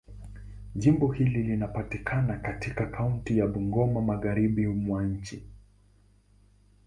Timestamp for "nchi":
5.03-5.43